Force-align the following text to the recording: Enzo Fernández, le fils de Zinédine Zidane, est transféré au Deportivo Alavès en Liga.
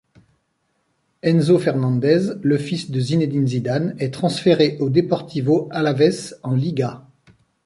Enzo 1.21 1.59
Fernández, 1.59 2.33
le 2.41 2.57
fils 2.57 2.89
de 2.89 2.99
Zinédine 2.99 3.45
Zidane, 3.47 3.95
est 3.99 4.09
transféré 4.11 4.77
au 4.79 4.89
Deportivo 4.89 5.67
Alavès 5.69 6.39
en 6.41 6.55
Liga. 6.55 7.03